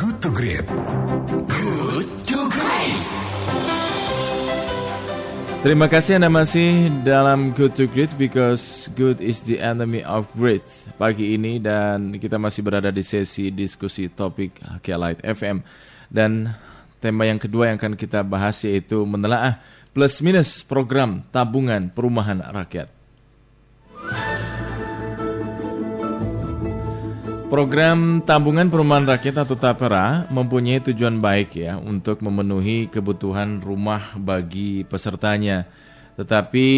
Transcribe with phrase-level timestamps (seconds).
[0.00, 0.64] Good to Great.
[1.44, 3.02] Good to Great.
[5.60, 10.64] Terima kasih Anda masih dalam Good to Great because good is the enemy of great
[10.96, 15.60] pagi ini dan kita masih berada di sesi diskusi topik Light FM
[16.08, 16.56] dan
[17.04, 19.60] tema yang kedua yang akan kita bahas yaitu menelaah
[19.92, 22.99] plus minus program tabungan perumahan rakyat.
[27.50, 34.86] Program tabungan perumahan rakyat atau TAPERA mempunyai tujuan baik ya untuk memenuhi kebutuhan rumah bagi
[34.86, 35.66] pesertanya.
[36.14, 36.68] Tetapi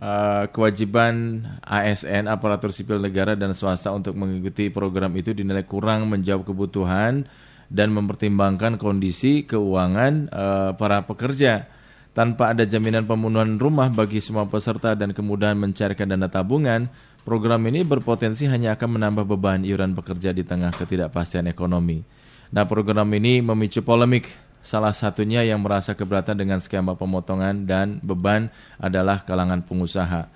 [0.00, 6.48] uh, kewajiban ASN aparatur sipil negara dan swasta untuk mengikuti program itu dinilai kurang menjawab
[6.48, 7.28] kebutuhan
[7.68, 11.68] dan mempertimbangkan kondisi keuangan uh, para pekerja.
[12.12, 17.86] Tanpa ada jaminan pemenuhan rumah bagi semua peserta dan kemudahan mencairkan dana tabungan, Program ini
[17.86, 22.02] berpotensi hanya akan menambah beban iuran pekerja di tengah ketidakpastian ekonomi.
[22.50, 24.26] Nah, program ini memicu polemik.
[24.58, 30.26] Salah satunya yang merasa keberatan dengan skema pemotongan dan beban adalah kalangan pengusaha.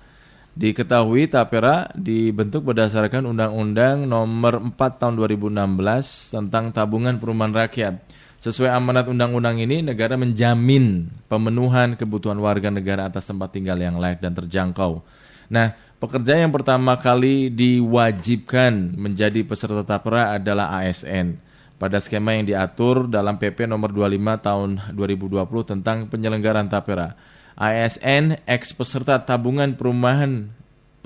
[0.55, 7.93] Diketahui Tapera dibentuk berdasarkan Undang-Undang Nomor 4 Tahun 2016 tentang Tabungan Perumahan Rakyat.
[8.37, 14.21] Sesuai amanat undang-undang ini, negara menjamin pemenuhan kebutuhan warga negara atas tempat tinggal yang layak
[14.21, 15.01] dan terjangkau.
[15.49, 21.41] Nah, Pekerja yang pertama kali diwajibkan menjadi peserta tapera adalah ASN
[21.81, 27.17] pada skema yang diatur dalam PP nomor 25 tahun 2020 tentang penyelenggaraan tapera.
[27.57, 30.53] ASN ex peserta tabungan perumahan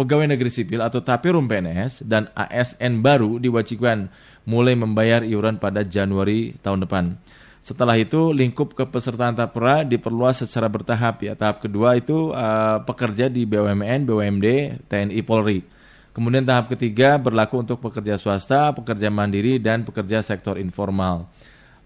[0.02, 4.10] pegawai negeri sipil atau Taperum PNS dan ASN baru diwajibkan
[4.50, 7.14] mulai membayar iuran pada Januari tahun depan.
[7.62, 11.38] Setelah itu lingkup kepesertaan tapera diperluas secara bertahap ya.
[11.38, 14.48] Tahap kedua itu uh, pekerja di BUMN, BUMD,
[14.90, 15.62] TNI, Polri.
[16.10, 21.30] Kemudian tahap ketiga berlaku untuk pekerja swasta, pekerja mandiri dan pekerja sektor informal.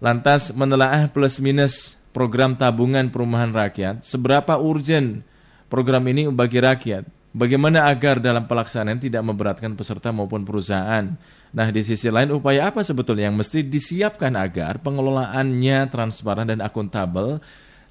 [0.00, 5.20] Lantas menelaah plus minus program tabungan perumahan rakyat, seberapa urgent
[5.68, 7.15] program ini bagi rakyat?
[7.36, 11.04] Bagaimana agar dalam pelaksanaan tidak memberatkan peserta maupun perusahaan?
[11.52, 17.36] Nah, di sisi lain upaya apa sebetulnya yang mesti disiapkan agar pengelolaannya transparan dan akuntabel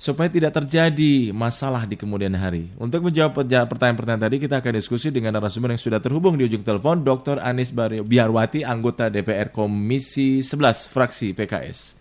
[0.01, 2.73] supaya tidak terjadi masalah di kemudian hari.
[2.81, 7.05] Untuk menjawab pertanyaan-pertanyaan tadi, kita akan diskusi dengan narasumber yang sudah terhubung di ujung telepon,
[7.05, 7.37] Dr.
[7.37, 7.69] Anis
[8.01, 11.93] Biarwati, anggota DPR Komisi 11, fraksi PKS.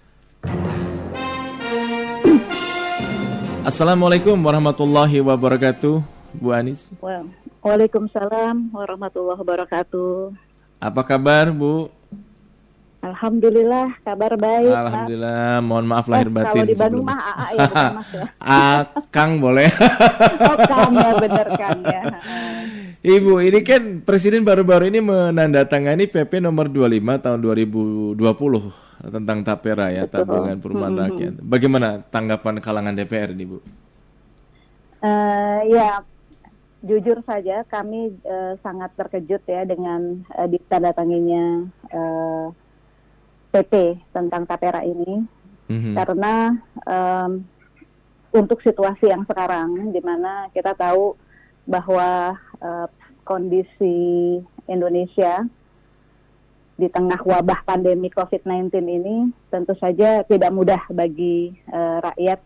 [3.68, 6.13] Assalamualaikum warahmatullahi wabarakatuh.
[6.38, 6.90] Bu Anis?
[7.62, 10.34] Waalaikumsalam warahmatullahi wabarakatuh.
[10.82, 11.88] Apa kabar Bu?
[13.04, 14.72] Alhamdulillah kabar baik.
[14.72, 16.48] Alhamdulillah, mohon maaf lahir eh, batin.
[16.56, 18.26] Kalau di Bandung mah AA ya, Mas ya.
[19.14, 19.68] Kang boleh.
[20.48, 22.02] oh Kang ya bener Kang ya.
[23.04, 27.38] Ibu, ini kan Presiden baru-baru ini menandatangani PP nomor 25 tahun
[28.16, 28.16] 2020
[29.12, 31.02] tentang tapera ya, tabungan perumahan hmm.
[31.04, 31.32] rakyat.
[31.44, 33.60] Bagaimana tanggapan kalangan DPR ini, Bu?
[35.04, 36.00] Uh, ya,
[36.84, 41.44] jujur saja kami uh, sangat terkejut ya dengan uh, ditandatanginya
[41.88, 42.46] uh,
[43.48, 45.24] PP tentang tapera ini
[45.72, 45.94] mm-hmm.
[45.96, 46.34] karena
[46.84, 47.40] um,
[48.36, 51.16] untuk situasi yang sekarang di mana kita tahu
[51.64, 52.86] bahwa uh,
[53.24, 54.36] kondisi
[54.68, 55.48] Indonesia
[56.74, 62.42] di tengah wabah pandemi COVID-19 ini tentu saja tidak mudah bagi uh, rakyat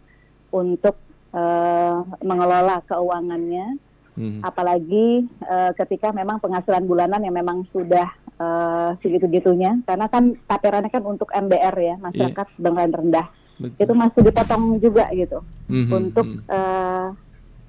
[0.52, 0.94] untuk
[1.32, 3.87] uh, mengelola keuangannya
[4.18, 4.40] hmm.
[4.42, 8.10] apalagi uh, ketika memang penghasilan bulanan yang memang sudah
[8.42, 12.58] uh, segitu-gitunya karena kan taperannya kan untuk MBR ya masyarakat yeah.
[12.58, 13.26] dengan rendah
[13.58, 13.78] Betul.
[13.86, 15.38] itu masih dipotong juga gitu
[15.70, 15.90] hmm.
[15.94, 17.14] untuk uh,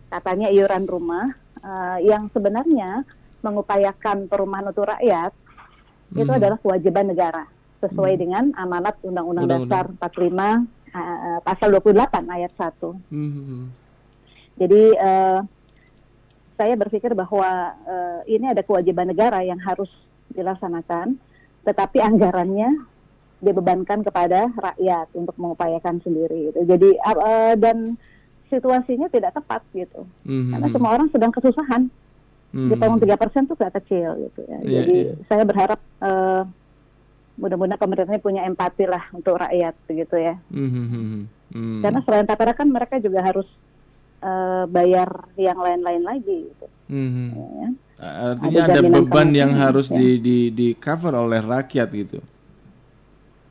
[0.09, 1.29] katanya iuran rumah
[1.61, 3.05] uh, yang sebenarnya
[3.45, 5.31] mengupayakan perumahan untuk rakyat
[6.11, 6.21] hmm.
[6.25, 7.45] itu adalah kewajiban negara
[7.79, 8.21] sesuai hmm.
[8.21, 10.35] dengan amanat Undang-Undang Dasar 45
[10.91, 13.13] uh, pasal 28 ayat 1.
[13.13, 13.71] Hmm.
[14.59, 15.39] Jadi uh,
[16.59, 19.88] saya berpikir bahwa uh, ini ada kewajiban negara yang harus
[20.36, 21.16] dilaksanakan,
[21.64, 22.84] tetapi anggarannya
[23.40, 26.52] dibebankan kepada rakyat untuk mengupayakan sendiri.
[26.52, 26.59] Gitu.
[26.67, 27.96] Jadi uh, dan
[28.52, 30.52] situasinya tidak tepat gitu, mm-hmm.
[30.52, 31.88] karena semua orang sedang kesusahan.
[32.50, 32.97] Mm-hmm.
[32.97, 34.58] Di tiga persen itu gak kecil gitu ya.
[34.59, 35.16] Yeah, Jadi yeah.
[35.29, 36.44] saya berharap uh,
[37.40, 40.35] mudah-mudahan pemerintahnya punya empati lah untuk rakyat begitu ya.
[40.52, 40.85] Mm-hmm.
[41.55, 41.79] Mm-hmm.
[41.85, 43.47] Karena selain tapera kan mereka juga harus
[44.23, 46.67] uh, bayar yang lain-lain lagi gitu.
[46.89, 47.27] Mm-hmm.
[47.35, 47.69] Ya.
[47.99, 49.99] Artinya ada, ada beban yang harus ya.
[49.99, 52.19] di, di di cover oleh rakyat gitu.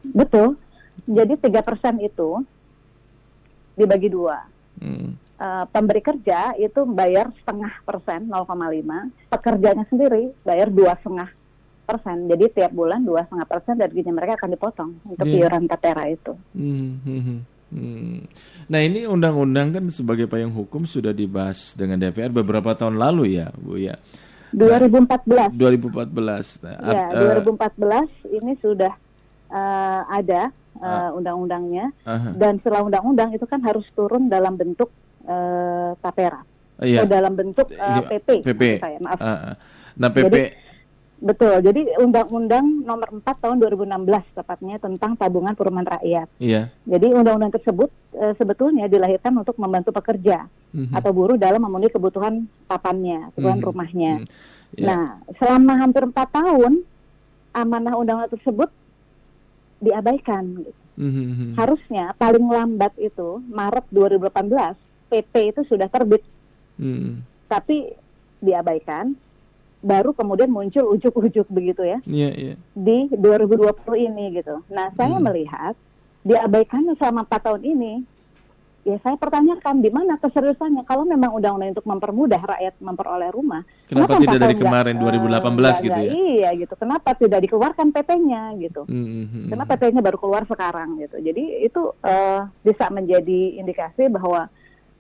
[0.03, 0.57] Betul.
[1.05, 2.43] Jadi tiga persen itu
[3.77, 4.43] dibagi dua.
[4.81, 5.15] Mm.
[5.39, 8.51] Uh, pemberi kerja itu bayar setengah persen 0,5,
[9.31, 11.31] pekerjanya sendiri bayar dua setengah
[11.87, 12.27] persen.
[12.27, 15.47] Jadi tiap bulan dua setengah persen dari gaji mereka akan dipotong untuk Iya.
[15.47, 16.35] iuran tapera itu.
[16.59, 18.19] Hmm, hmm.
[18.69, 23.49] Nah ini undang-undang kan sebagai payung hukum sudah dibahas dengan DPR beberapa tahun lalu ya,
[23.55, 23.97] Bu ya.
[24.53, 26.65] 2014 2014.
[26.65, 28.93] Nah, Ya, art- eh, 2014 ini sudah
[29.49, 30.49] eh, ada
[30.79, 31.93] eh, undang-undangnya
[32.35, 34.89] dan setelah undang-undang itu kan harus turun dalam bentuk
[35.25, 36.41] eh, tapera.
[36.79, 37.03] Iya.
[37.03, 38.29] Oh, dalam bentuk Ini, PP.
[38.47, 38.63] PP.
[38.79, 39.19] saya, maaf.
[39.19, 39.55] Ah, ah.
[39.99, 40.43] Nah PP, Jadi,
[41.19, 41.59] Betul.
[41.61, 46.31] Jadi undang-undang nomor 4 tahun 2016 tepatnya tentang tabungan perumahan rakyat.
[46.39, 46.71] iya.
[46.87, 50.91] Jadi undang-undang tersebut eh, sebetulnya dilahirkan untuk membantu pekerja Mhm.
[50.91, 53.67] atau buruh dalam memenuhi kebutuhan papannya, kebutuhan Mhm.
[53.67, 54.13] rumahnya.
[54.19, 54.27] Mhm.
[54.75, 54.87] Ya.
[54.87, 55.05] Nah,
[55.37, 56.83] selama hampir empat tahun
[57.53, 58.71] amanah undang-undang tersebut
[59.79, 60.45] diabaikan.
[60.61, 60.75] gitu.
[60.99, 61.55] Mhm.
[61.55, 64.75] Harusnya paling lambat itu Maret 2018
[65.07, 66.23] PP itu sudah terbit,
[66.75, 67.23] Mhm.
[67.47, 67.95] tapi
[68.39, 69.15] diabaikan.
[69.79, 72.55] Baru kemudian muncul ujuk-ujuk begitu ya Iya, iya.
[72.75, 74.59] di 2020 ini gitu.
[74.75, 75.23] Nah, saya Hmm.
[75.23, 75.79] melihat
[76.27, 77.93] diabaikannya selama empat tahun ini,
[78.83, 83.63] ya saya pertanyakan di mana keseriusannya kalau memang undang-undang untuk mempermudah rakyat memperoleh rumah.
[83.87, 86.11] Kenapa empat tidak dari kemarin nggak, 2018 eh, gitu ya?
[86.11, 86.75] Iya gitu.
[86.75, 88.83] Kenapa tidak dikeluarkan PP-nya gitu?
[88.91, 89.49] Mhm, mhm.
[89.55, 91.17] Kenapa PP-nya baru keluar sekarang gitu?
[91.23, 94.51] Jadi itu eh, bisa menjadi indikasi bahwa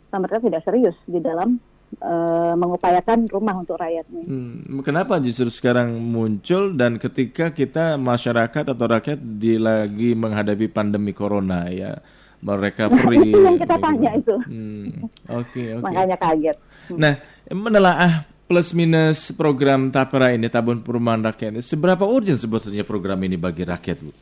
[0.09, 1.59] pemerintah tidak serius di dalam
[1.97, 4.25] eh, mengupayakan rumah untuk rakyatnya.
[4.29, 11.17] Hmm, kenapa justru sekarang muncul dan ketika kita masyarakat atau rakyat di lagi menghadapi pandemi
[11.17, 11.97] corona ya
[12.45, 13.31] mereka free.
[13.35, 13.85] itu yang kita gitu.
[13.85, 14.35] tanya itu.
[14.47, 14.87] Hmm,
[15.33, 15.85] Oke oke.
[15.85, 16.57] Makanya kaget.
[16.95, 17.15] Nah
[17.51, 18.13] menelaah
[18.49, 23.65] plus minus program Tapera ini tabung perumahan rakyat ini seberapa urgent sebetulnya program ini bagi
[23.69, 24.13] rakyat bu?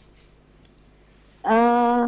[1.46, 2.02] eh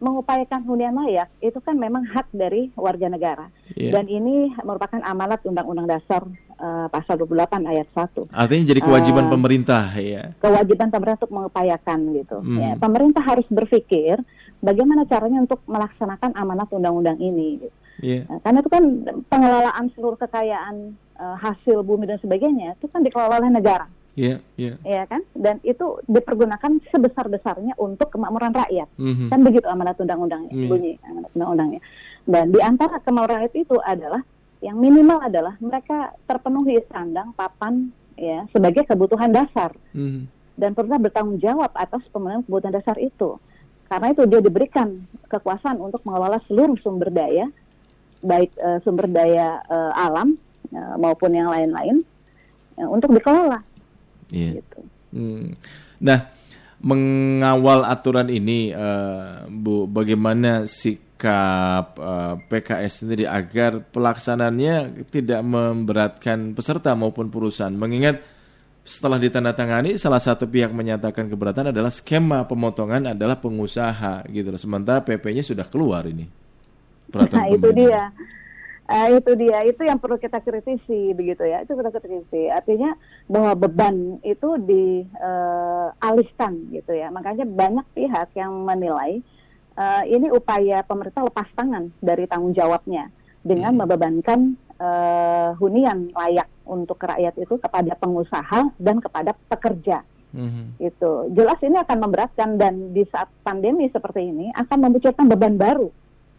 [0.00, 3.92] mengupayakan hunian layak itu kan memang hak dari warga negara Iya.
[3.92, 6.24] dan ini merupakan amanat Undang-Undang Dasar
[6.56, 10.32] eh, pasal 28 ayat 1 Artinya jadi kewajiban Eh, pemerintah ya.
[10.38, 12.58] kewajiban pemerintah untuk mengupayakan gitu Hmm.
[12.58, 14.16] ya pemerintah harus berpikir
[14.58, 17.76] bagaimana caranya untuk melaksanakan amanat undang-undang ini gitu.
[18.00, 18.24] Iya.
[18.26, 18.84] Nah, karena itu kan
[19.26, 20.76] pengelolaan seluruh kekayaan
[21.14, 23.84] eh, hasil bumi dan sebagainya itu kan dikelola oleh negara
[24.20, 24.74] Iya iya.
[24.84, 29.32] ya kan dan itu dipergunakan sebesar-besarnya untuk kemakmuran rakyat Mhm.
[29.32, 30.68] kan begitu amanat undang-undangnya Iya.
[30.68, 31.80] bunyi amanat undang-undangnya
[32.28, 34.20] dan di antara kemauan rakyat itu adalah
[34.60, 37.88] yang minimal adalah mereka terpenuhi sandang papan
[38.20, 40.28] ya sebagai kebutuhan dasar Mhm.
[40.54, 43.40] dan pemerintah bertanggung jawab atas pemenuhan kebutuhan dasar itu
[43.88, 47.48] karena itu dia diberikan kekuasaan untuk mengelola seluruh sumber daya
[48.20, 50.36] baik eh, sumber daya eh, alam
[50.68, 52.04] eh, maupun yang lain-lain
[52.76, 53.60] untuk dikelola
[54.30, 54.62] Iya.
[54.62, 54.78] gitu.
[55.10, 55.58] Hmm.
[56.00, 56.30] Nah,
[56.80, 66.96] mengawal aturan ini, eh, Bu, bagaimana sikap eh, PKS sendiri agar pelaksananya tidak memberatkan peserta
[66.96, 67.74] maupun perusahaan?
[67.74, 68.22] Mengingat
[68.80, 74.58] setelah ditandatangani, salah satu pihak menyatakan keberatan adalah skema pemotongan adalah pengusaha, gitu loh.
[74.58, 76.24] Sementara PP-nya sudah keluar ini.
[77.10, 77.74] Nah itu pemerintah.
[77.74, 78.02] dia,
[78.90, 82.50] Eh, itu dia, itu yang perlu kita kritisi begitu ya, itu kita kritisi.
[82.50, 82.98] Artinya
[83.30, 87.06] bahwa beban itu dialihkan gitu ya.
[87.14, 89.22] Makanya banyak pihak yang menilai
[89.78, 93.14] eh, ini upaya pemerintah lepas tangan dari tanggung jawabnya
[93.46, 100.78] dengan membebankan eh, hunian layak untuk rakyat itu kepada pengusaha dan kepada pekerja Mhm.
[100.78, 105.90] itu jelas ini akan memberatkan dan di saat pandemi seperti ini akan memunculkan beban baru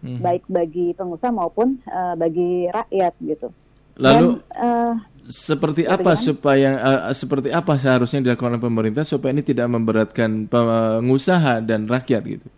[0.02, 0.20] Mhm.
[0.20, 3.48] baik bagi pengusaha maupun eh, bagi rakyat gitu.
[3.96, 4.94] Lalu Dan, eh,
[5.24, 6.20] Seperti apa kan?
[6.20, 12.24] supaya eh, seperti apa seharusnya dilakukan oleh pemerintah supaya ini tidak memberatkan pengusaha dan rakyat
[12.28, 12.50] gitu?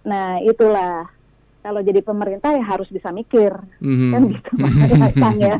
[0.00, 1.04] nah itulah
[1.60, 4.10] kalau jadi pemerintah ya harus bisa mikir Mhm.
[4.10, 5.56] kan gitu makanya Kang, ya.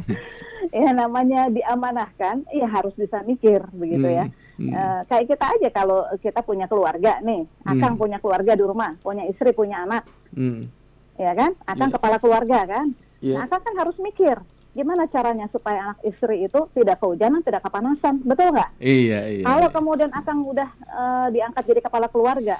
[0.70, 4.28] Ya namanya diamanahkan ya harus bisa mikir begitu ya.
[4.56, 4.70] Hmm.
[4.70, 8.00] Eh, kayak kita aja kalau kita punya keluarga nih, Akang Hmm.
[8.00, 10.70] punya keluarga di rumah, punya istri, punya anak, Hmm.
[11.18, 11.52] ya kan?
[11.68, 11.96] Akang Iya.
[12.00, 12.86] kepala keluarga kan?
[13.20, 13.36] Iya.
[13.36, 18.22] Nah, Akang kan harus mikir gimana caranya supaya anak istri itu tidak kehujanan, tidak kepanasan,
[18.22, 18.70] betul nggak?
[18.78, 19.44] Iya iya.
[19.44, 19.74] Kalau iya.
[19.74, 22.56] kemudian Akang udah eh, diangkat jadi kepala keluarga,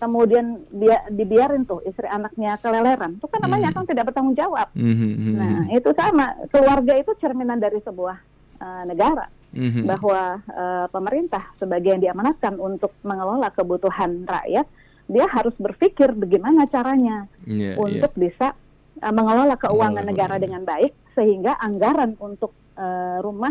[0.00, 3.76] kemudian dia dibiarin tuh istri anaknya keleleran, itu kan namanya Hmm.
[3.76, 4.72] Akang tidak bertanggung jawab.
[4.72, 6.32] Mhm, mhm, Nah, itu sama.
[6.48, 8.16] Keluarga itu cerminan dari sebuah
[8.60, 9.84] eh, negara mhm.
[9.84, 14.64] bahwa eh, pemerintah sebagai yang diamanatkan untuk mengelola kebutuhan rakyat,
[15.10, 17.76] dia harus berpikir bagaimana caranya Iya, iya.
[17.76, 18.54] untuk bisa
[18.96, 23.50] eh, mengelola keuangan Mengelola negara dengan baik sehingga anggaran untuk eh, rumah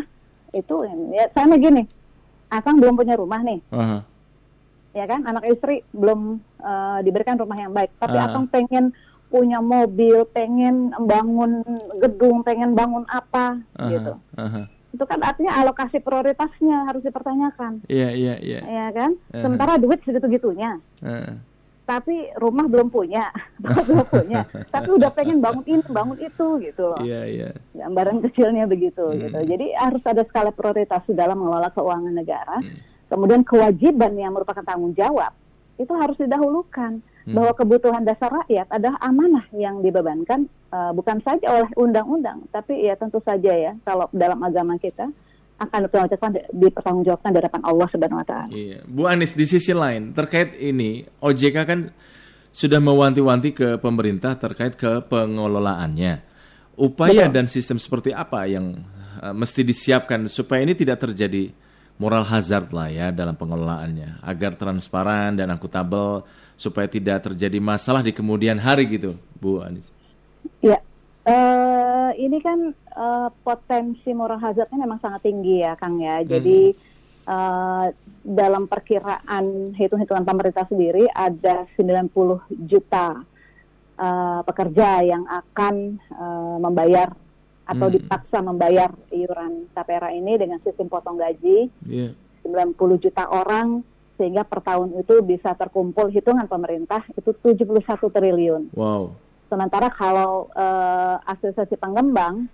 [0.49, 0.81] itu
[1.13, 1.83] ya sama gini.
[2.49, 4.01] Akang belum punya rumah nih, Aha.
[4.97, 5.21] ya kan?
[5.21, 8.25] Anak istri belum eh, diberikan rumah yang baik, tapi Ah.
[8.25, 8.89] Akang pengen
[9.29, 11.61] punya mobil, pengen bangun
[12.01, 14.13] gedung, pengen bangun apa Aha, gitu.
[14.33, 14.65] aha.
[14.89, 18.59] itu kan artinya alokasi prioritasnya harus dipertanyakan, Iya, iya, iya.
[18.65, 19.13] ya kan?
[19.13, 19.41] Uh-huh.
[19.45, 21.37] Sementara duit segitu-gitunya, Heeh.
[21.89, 23.33] Tapi rumah belum punya,
[23.65, 27.01] belum punya, tapi udah pengen bangun ini, bangun itu gitu loh.
[27.01, 27.49] Iya, iya.
[27.73, 29.17] Gambaran kecilnya begitu Hmm.
[29.17, 29.39] gitu.
[29.41, 32.61] Jadi harus ada skala prioritas dalam mengelola keuangan negara.
[32.61, 32.77] Hmm.
[33.09, 35.33] Kemudian kewajiban yang merupakan tanggung jawab
[35.81, 37.33] itu harus didahulukan Hmm.
[37.35, 42.93] bahwa kebutuhan dasar rakyat adalah amanah yang dibebankan uh, bukan saja oleh undang-undang, tapi ya
[42.95, 45.09] tentu saja ya kalau dalam agama kita
[45.59, 48.47] akan dipertanggungjawabkan dipertanggungjawabkan di hadapan Allah Subhanahu wa taala.
[48.55, 48.79] Iya.
[48.87, 51.91] Bu Anies di sisi lain terkait ini OJK kan
[52.49, 56.25] sudah mewanti-wanti ke pemerintah terkait ke pengelolaannya.
[56.79, 57.35] Upaya Betul.
[57.35, 58.79] dan sistem seperti apa yang
[59.19, 61.51] uh, mesti disiapkan supaya ini tidak terjadi
[61.99, 66.23] moral hazard lah ya dalam pengelolaannya agar transparan dan akuntabel
[66.55, 69.91] supaya tidak terjadi masalah di kemudian hari gitu, Bu Anies.
[70.63, 70.79] Ya,
[71.23, 76.21] eh, ini kan eh, potensi moral hazardnya memang sangat tinggi ya, Kang ya.
[76.21, 76.71] Jadi
[77.25, 77.85] eh,
[78.19, 82.11] dalam perkiraan hitung-hitungan pemerintah sendiri ada 90
[82.65, 83.21] juta
[83.95, 87.09] eh, pekerja yang akan eh, membayar
[87.63, 87.95] atau Hmm.
[87.95, 92.17] dipaksa membayar iuran tapera ini dengan sistem potong gaji Iya.
[92.41, 93.85] 90 juta orang
[94.17, 98.73] sehingga per tahun itu bisa terkumpul hitungan pemerintah itu 71 triliun.
[98.73, 99.13] Wow.
[99.49, 102.45] Sementara kalau eh, asosiasi pengembang,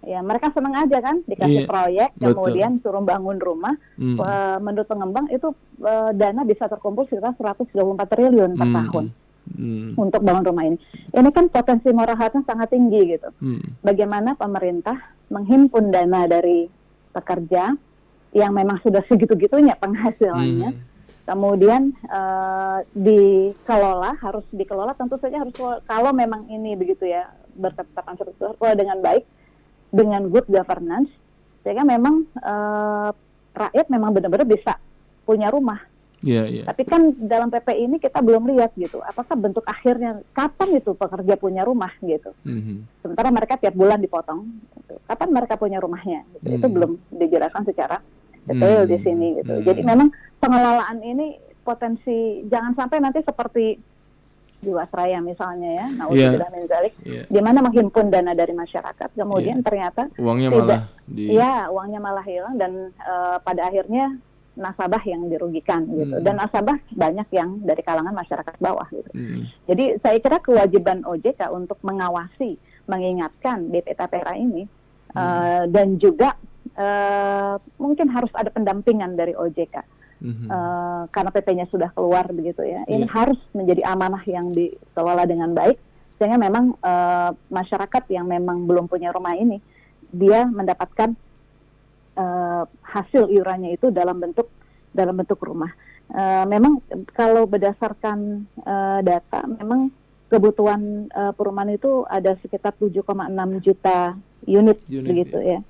[0.00, 2.30] ya mereka senang aja kan dikasih Iya, proyek, betul.
[2.32, 3.74] kemudian suruh bangun rumah.
[3.94, 4.14] Hmm.
[4.16, 5.50] Eh, menurut pengembang itu
[5.80, 7.74] eh, dana bisa terkumpul sekitar 124
[8.06, 8.76] triliun per Hmm.
[8.80, 9.04] tahun
[9.46, 9.94] Hmm.
[9.94, 10.78] untuk bangun rumah ini.
[11.08, 13.30] Ini kan potensi moral hazard sangat tinggi gitu.
[13.38, 13.62] Hmm.
[13.80, 14.98] Bagaimana pemerintah
[15.28, 16.66] menghimpun dana dari
[17.10, 17.74] pekerja
[18.32, 20.70] yang memang sudah segitu-gitunya penghasilannya.
[20.70, 20.94] Hmm.
[21.26, 25.52] Kemudian eh, dikelola harus dikelola tentu saja harus
[25.84, 27.26] kalau memang ini begitu ya
[28.14, 29.26] struktur kalau dengan baik
[29.90, 31.10] dengan good governance
[31.60, 33.10] sehingga memang eh,
[33.52, 34.78] rakyat memang benar-benar bisa
[35.26, 35.82] punya rumah
[36.24, 36.64] Iya, iya.
[36.64, 41.36] tapi kan dalam PP ini kita belum lihat gitu apakah bentuk akhirnya kapan itu pekerja
[41.36, 43.04] punya rumah gitu Mhm.
[43.04, 44.48] sementara mereka tiap bulan dipotong
[44.80, 44.96] gitu.
[45.04, 46.56] kapan mereka punya rumahnya gitu.
[46.56, 46.74] itu Hmm.
[46.74, 46.90] belum
[47.20, 48.00] dijelaskan secara
[48.46, 48.90] detail Hmm.
[48.90, 49.64] di sini gitu Hmm.
[49.64, 51.26] jadi memang pengelolaan ini
[51.60, 53.64] potensi jangan sampai nanti seperti
[54.56, 57.22] Jiwasraya misalnya ya naudzubillah min dzalik Iya.
[57.28, 60.64] di mana menghimpun dana dari masyarakat kemudian ternyata Uangnya Tidak.
[60.64, 64.16] malah di ya uangnya malah hilang dan eh, pada akhirnya
[64.56, 66.24] nasabah yang dirugikan gitu Hmm.
[66.24, 69.44] dan nasabah banyak yang dari kalangan masyarakat bawah gitu Hmm.
[69.68, 74.64] jadi saya kira kewajiban OJK untuk mengawasi, mengingatkan BP Tapera ini
[75.12, 76.32] eh, dan juga
[76.76, 80.48] eh, mungkin harus ada pendampingan dari OJK Mhm.
[80.48, 82.88] Eh, karena PP-nya sudah keluar begitu ya.
[82.88, 83.12] Ini Iya.
[83.12, 85.76] harus menjadi amanah yang dikelola dengan baik
[86.16, 89.60] sehingga memang eh, masyarakat yang memang belum punya rumah ini
[90.08, 91.12] dia mendapatkan
[92.16, 94.48] eh, hasil iurannya itu dalam bentuk
[94.88, 95.68] dalam bentuk rumah.
[96.08, 96.80] Eh, memang
[97.12, 98.18] kalau berdasarkan
[98.56, 99.92] eh, data, memang
[100.32, 103.04] kebutuhan eh, perumahan itu ada sekitar 7,6
[103.60, 104.16] juta
[104.48, 105.60] unit, Unit, begitu ya.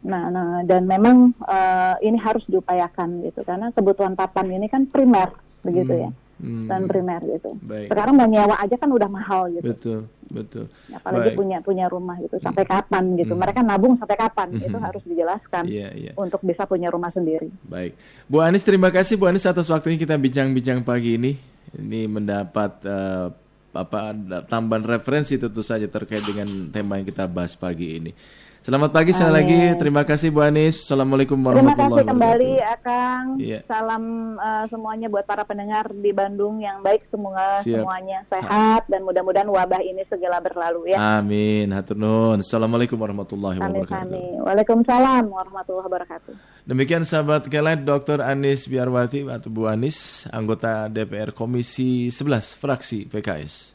[0.00, 5.28] Nah, nah, dan memang eh, ini harus diupayakan gitu karena kebutuhan papan ini kan primer
[5.60, 6.64] begitu ya, Hmm.
[6.64, 7.52] dan primer gitu.
[7.60, 7.92] Baik.
[7.92, 10.64] Sekarang mau nyewa aja kan udah mahal gitu Betul, betul.
[10.88, 11.36] apalagi Baik.
[11.36, 14.80] punya punya rumah gitu sampai kapan gitu mereka nabung sampai kapan itu Mhm.
[14.80, 16.12] harus dijelaskan Iya, iya.
[16.16, 17.92] untuk bisa punya rumah sendiri Baik.
[18.24, 21.36] Bu Anies terima kasih Bu Anies atas waktunya kita bincang-bincang pagi ini.
[21.70, 23.26] Ini mendapat eh,
[23.70, 24.10] apa
[24.44, 28.10] tambahan referensi tentu saja terkait dengan tema yang kita bahas pagi ini.
[28.60, 29.40] Selamat pagi sekali Amin.
[29.40, 29.58] lagi.
[29.80, 30.84] Terima kasih Bu Anies.
[30.84, 32.76] Assalamualaikum terima warahmatullahi kasih kembali wabarakatuh.
[32.76, 33.58] Akang Iya.
[33.64, 34.04] salam
[34.36, 37.80] eh, semuanya buat para pendengar di Bandung yang baik semoga Siap.
[37.80, 41.72] semuanya sehat dan mudah-mudahan wabah ini segera berlalu ya Amin.
[41.72, 42.44] Hatur nuhun.
[42.44, 43.96] Assalamualaikum warahmatullahi kami wabarakatuh.
[44.12, 46.34] kami Waalaikumsalam warahmatullahi wabarakatuh
[46.68, 48.20] Demikian sahabat kalian Dr.
[48.20, 53.72] Anies Biarwati atau Bu Anies, anggota DPR Komisi 11 fraksi PKS.